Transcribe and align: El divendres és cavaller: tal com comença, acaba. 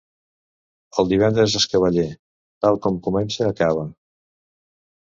El 1.03 1.11
divendres 1.11 1.59
és 1.61 1.67
cavaller: 1.75 2.07
tal 2.67 2.81
com 2.87 2.99
comença, 3.11 3.53
acaba. 3.53 3.89